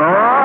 Oh! 0.00 0.37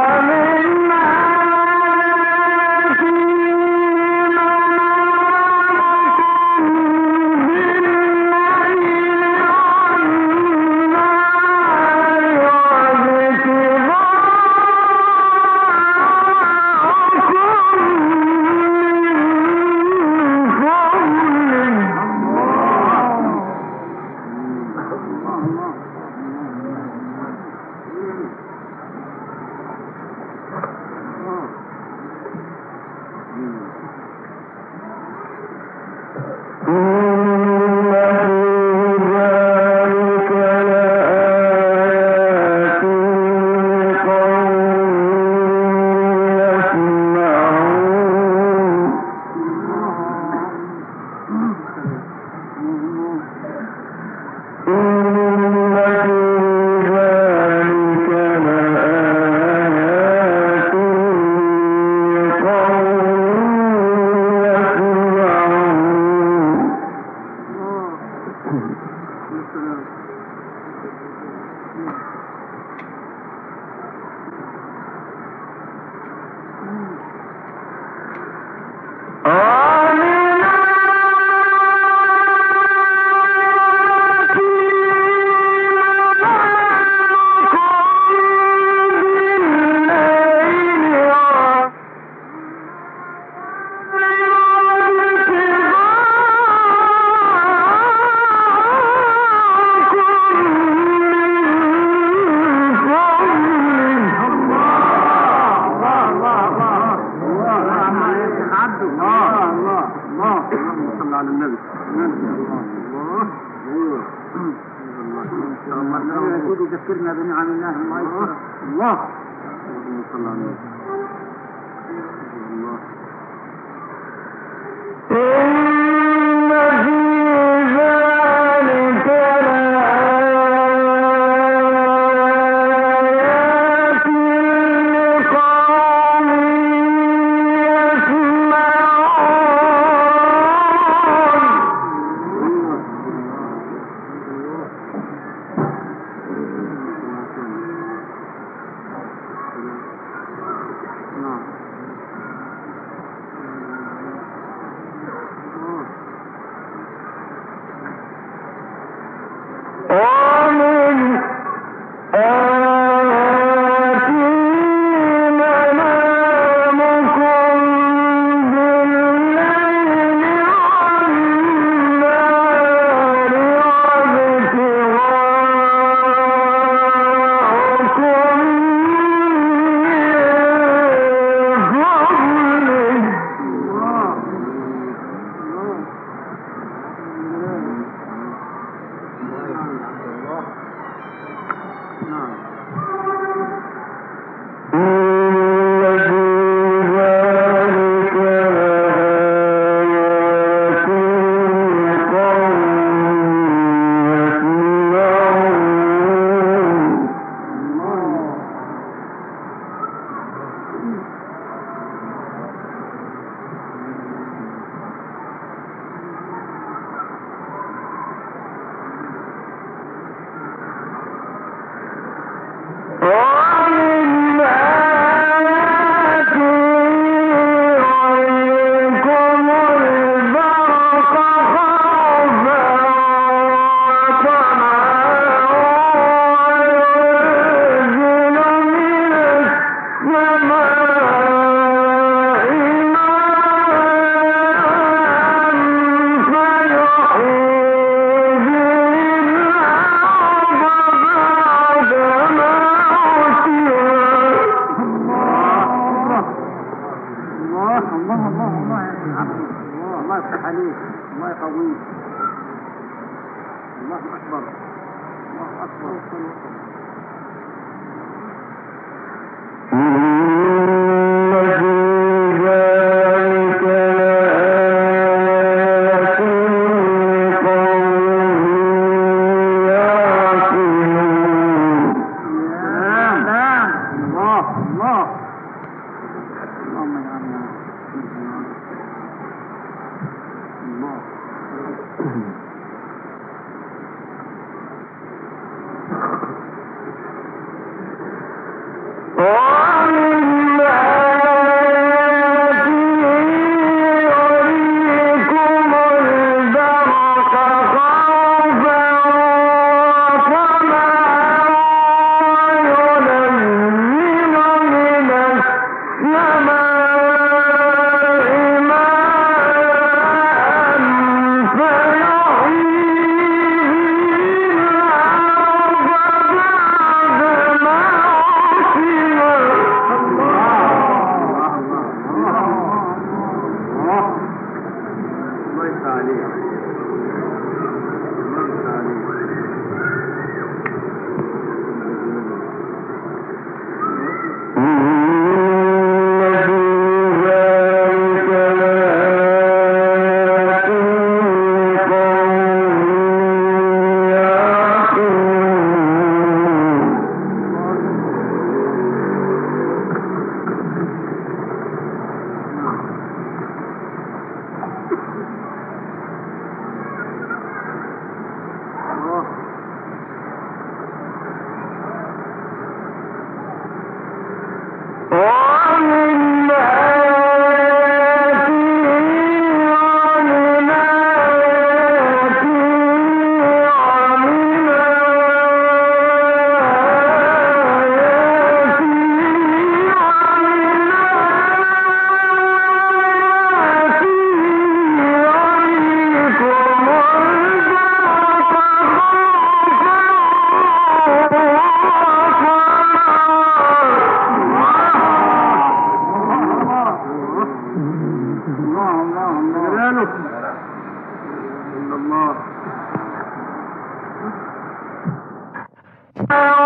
Oh. 416.35 416.62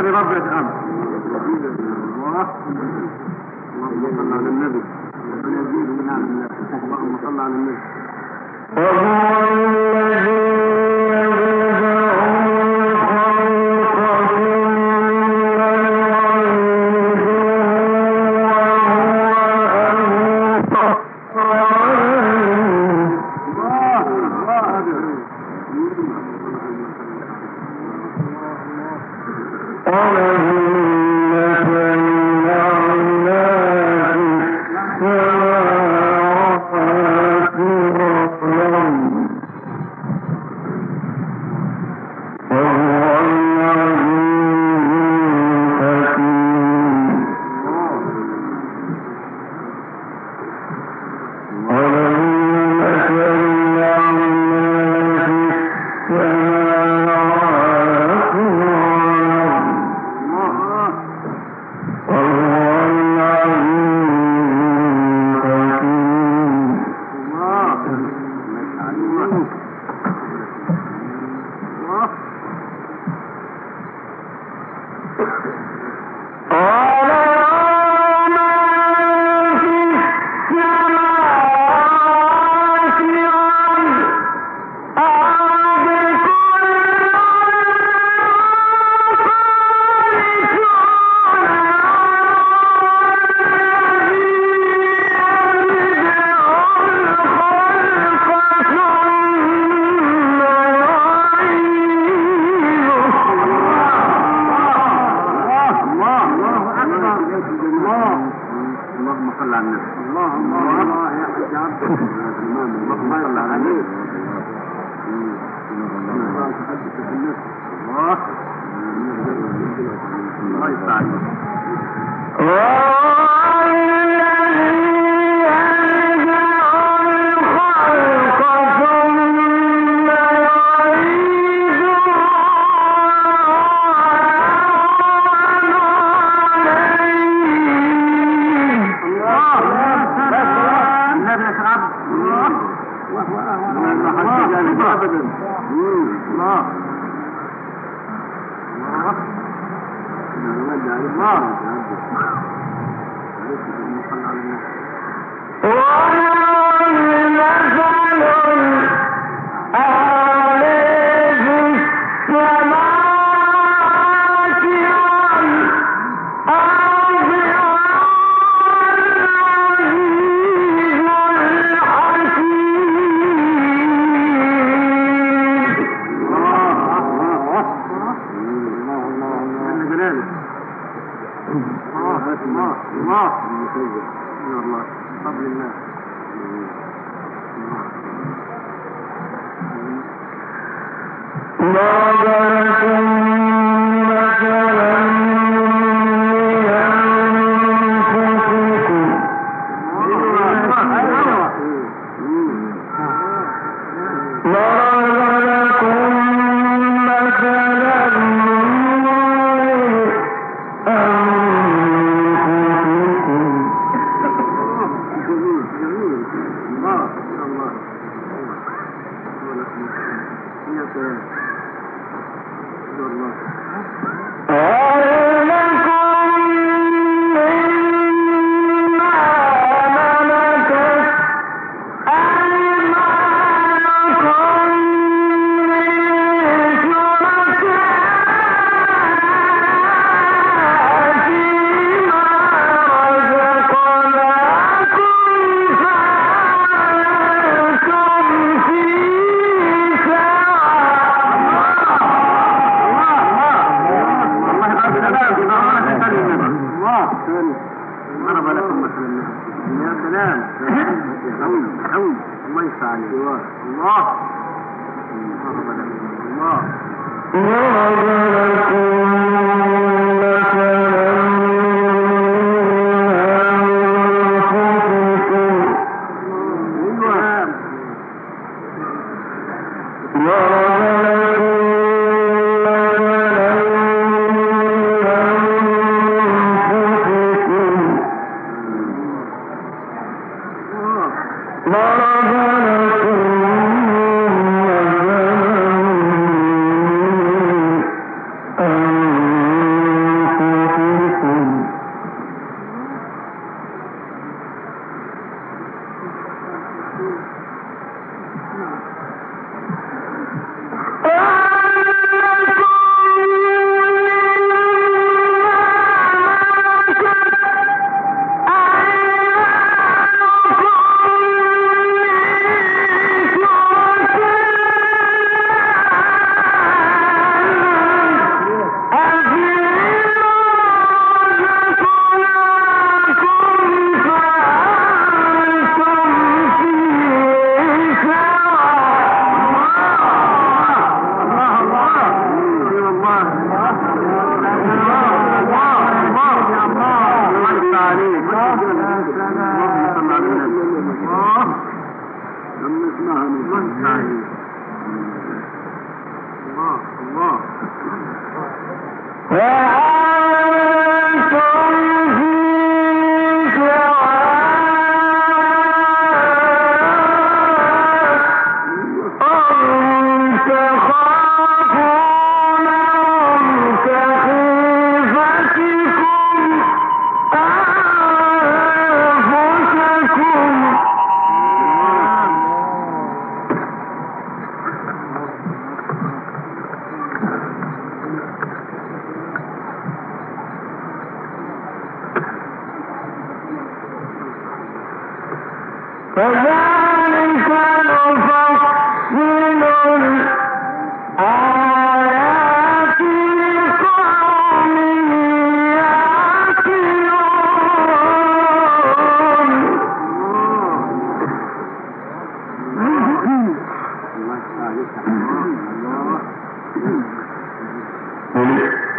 النبي 0.00 0.12
بضربة 0.12 0.40
قمر 0.50 0.72
اللهم 3.74 4.02
صل 4.16 4.32
على 4.32 4.48
النبي. 4.48 4.82
ربنا 5.32 5.60
يزيد 5.60 5.88
اللهم 6.84 7.12
صل 7.22 7.40
على 7.40 7.54
النبي 7.54 7.78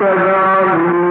اتبعوا 0.02 1.11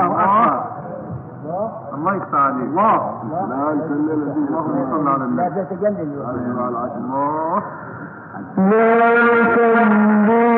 الله 0.00 0.44
أكبر 0.44 1.70
الله 1.94 2.14
يستعان 2.14 2.60
الله 2.60 2.96
لا 3.48 3.72
يجلل 3.72 4.10
الذي 4.12 4.46
صلى 4.48 4.96
الله 4.96 5.10
عليه 5.10 5.24
وسلم 5.24 5.36
لا 5.36 5.48
تتجلل 5.48 6.00
الله 6.00 7.62
لا 8.56 9.54
تجلل 9.56 10.53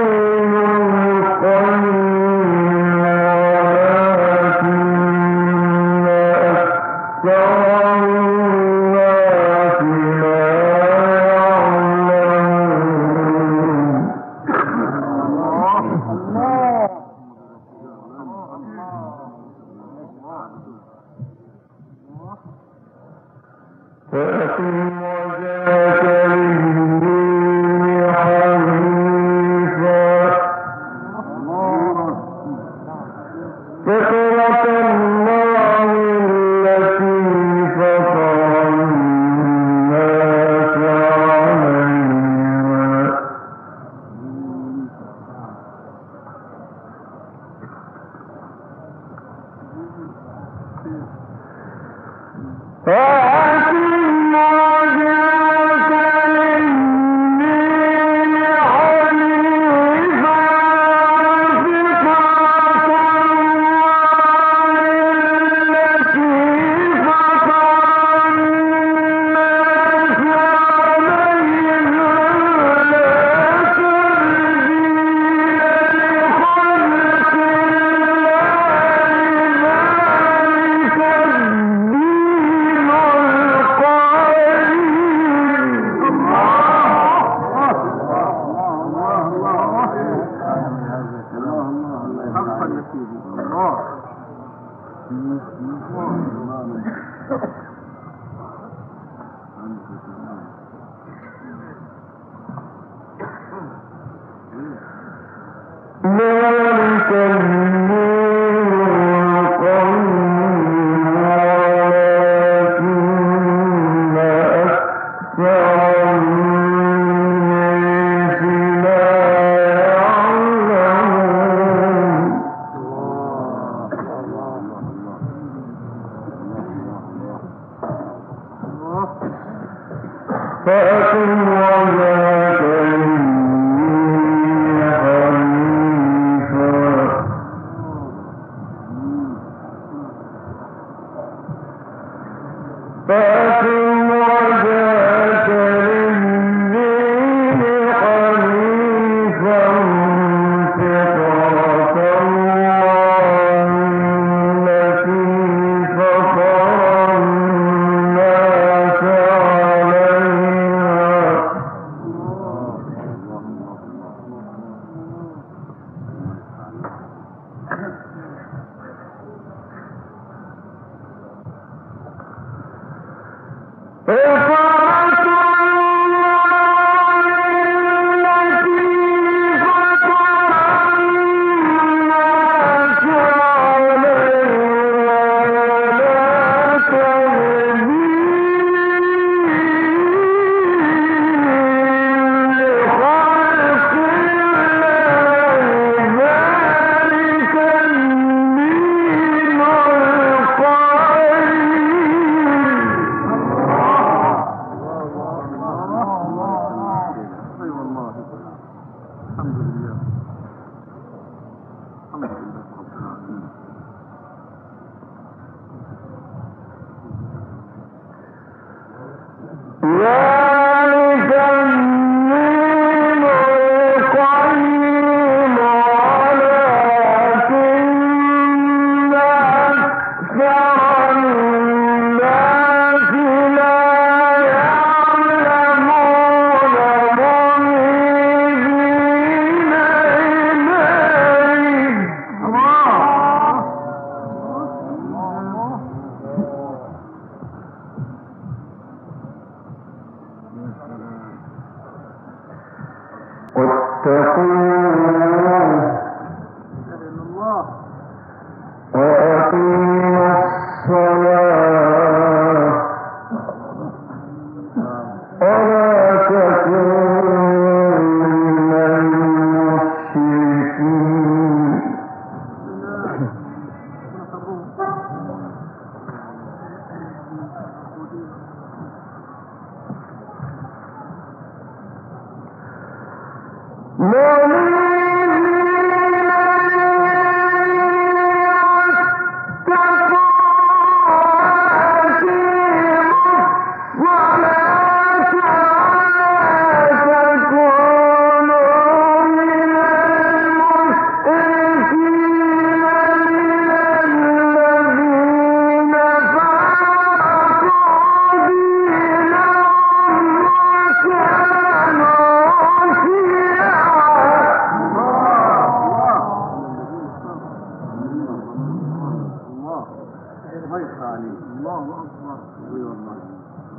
ما 320.70 320.78
يخفى 320.78 321.04
عليه 321.04 321.38
الله 321.58 321.82
أكبر. 321.82 322.38
أي 322.76 322.82
والله. 322.82 323.16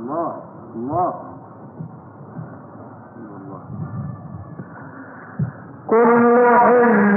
الله. 0.00 0.42
الله. 0.74 1.14
كل 5.88 6.46
حزب 6.58 7.07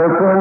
purple 0.00 0.39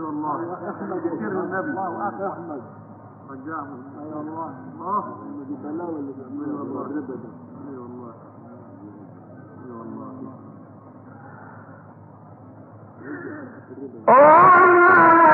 أيوه 0.00 0.10
الله 0.10 0.56
كثير 0.98 1.40
النبي. 1.44 1.70
الله 1.70 2.08
أكبر. 2.08 2.32
أحمد. 2.32 2.62
أيوه. 3.30 4.20
الله. 4.20 4.54
الله. 4.74 5.04
اللي 5.26 5.44
ده 7.02 7.14
أيوه 7.68 7.86
الله. 7.86 8.14
أيوه 9.66 9.82
الله. 9.82 10.10
الله 14.08 15.29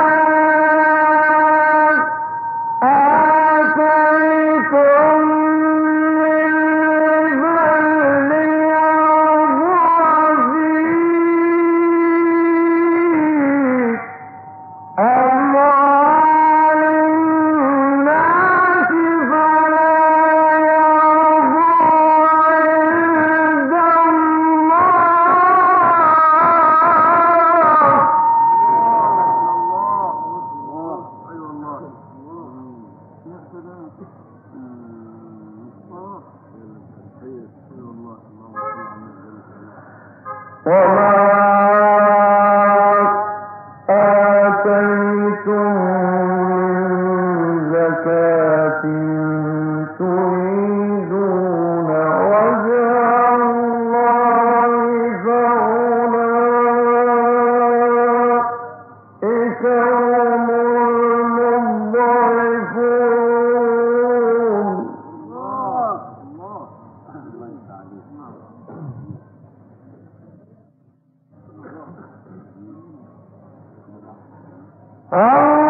Ah! 75.12 75.65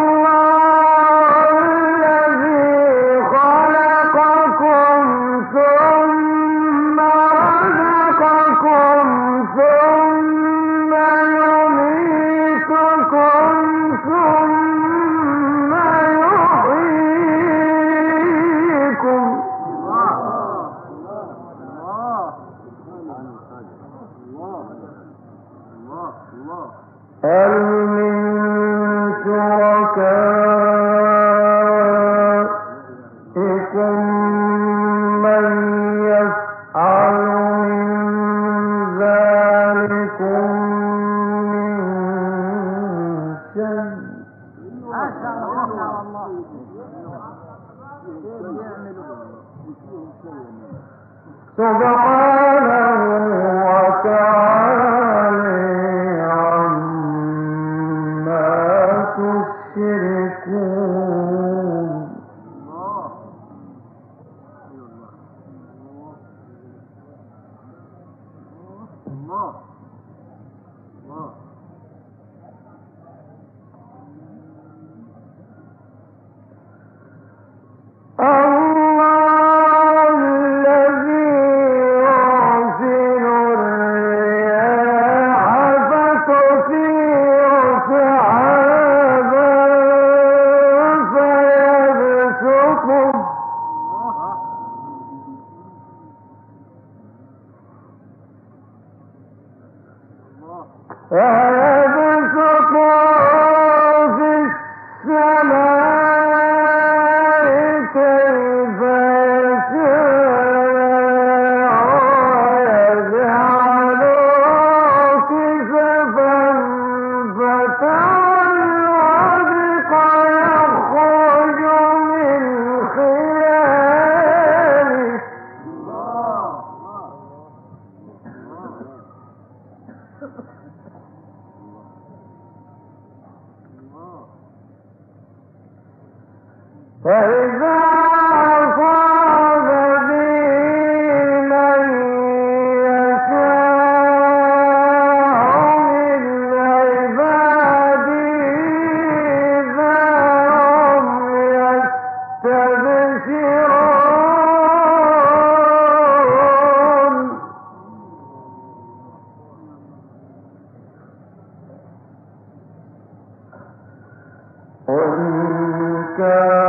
كانوا 166.16 166.65